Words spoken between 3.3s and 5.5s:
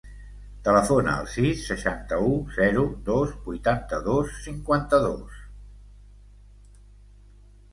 vuitanta-dos, cinquanta-dos.